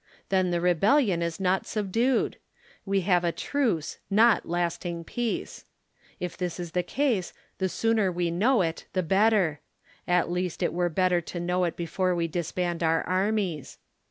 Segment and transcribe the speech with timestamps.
[0.29, 2.37] Then the rebellion is not subdued;
[2.87, 5.63] we have a truce, not lasting peace.
[6.19, 9.59] If this is the case, the sooner we know it the better;
[10.07, 13.77] at least it were better to know it before we disband our armies.